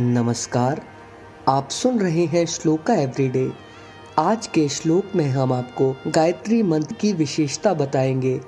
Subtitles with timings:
[0.00, 0.82] नमस्कार,
[1.48, 3.52] आप सुन रहे हैं श्लोका एवरीडे।
[4.18, 8.40] आज के श्लोक में हम आपको गायत्री मंत्र की विशेषता बताएँगे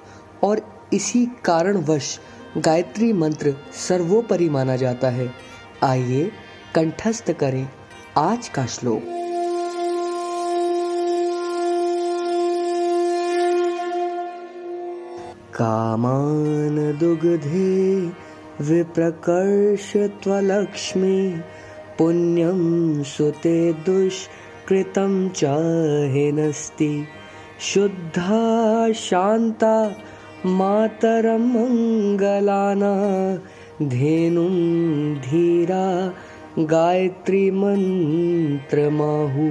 [0.44, 2.20] और इसी कारणवश
[2.58, 5.34] गायत्री मंत्र सर्वोपरि माना जाता है।
[5.82, 6.32] आइए
[6.74, 7.70] कंठस्थ करें
[8.16, 9.02] आज का श्लोक।
[15.54, 18.29] कामान दुग्धे
[18.68, 21.40] विप्रकर्ष त्वलक्ष्मी
[21.98, 27.06] पुण्यं सुते दुष्कृतं चाहेनस्ति
[27.60, 29.96] शुद्धा, शान्ता,
[30.46, 32.94] मातरं मङ्गलाना,
[33.82, 34.54] धेनुं
[35.20, 36.12] धीरा,
[36.58, 39.48] गायत्री मंत्रमाहु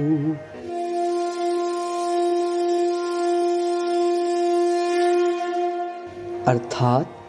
[6.46, 7.19] अर्थात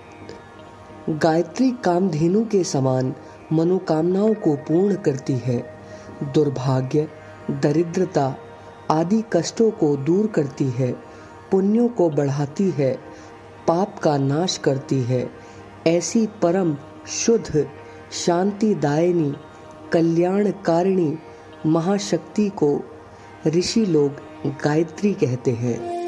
[1.12, 3.16] गायत्री कामधेनु के समान
[3.54, 5.74] मनोकामनाओं को पूर्ण करती है।
[6.24, 7.08] दुर्भाग्य,
[7.52, 8.36] दरिद्रता
[8.92, 10.92] आदि कष्टों को दूर करती है,
[11.52, 13.00] पुण्यों को बढ़ाती है,
[13.68, 15.30] पाप का नाश करती है।
[15.88, 16.78] ऐसी परम,
[17.08, 17.68] शुद्ध,
[18.26, 19.34] शांतिदायिनी,
[19.94, 21.18] कल्याणकारिणी
[21.66, 22.82] महाशक्ति को
[23.48, 24.12] ऋषि लोग
[24.46, 26.01] गायत्री कहते हैं।